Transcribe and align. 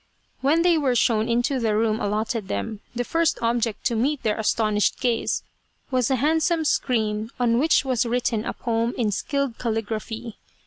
When 0.41 0.63
they 0.63 0.79
were 0.79 0.95
shown 0.95 1.29
into 1.29 1.59
the 1.59 1.75
room 1.77 1.99
allotted 1.99 2.47
them, 2.47 2.79
the 2.95 3.03
first 3.03 3.37
object 3.43 3.85
to 3.85 3.95
meet 3.95 4.23
their 4.23 4.35
astonished 4.35 4.99
gaze 4.99 5.43
was 5.91 6.09
a 6.09 6.15
handsome 6.15 6.65
screen 6.65 7.29
on 7.39 7.59
which 7.59 7.85
was 7.85 8.03
written 8.07 8.43
a 8.43 8.53
poem 8.53 8.95
in 8.97 9.11
skilled 9.11 9.59
calligraphy. 9.59 10.37